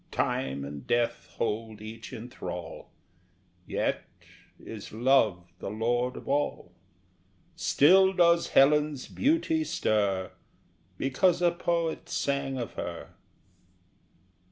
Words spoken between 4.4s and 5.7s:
is Love the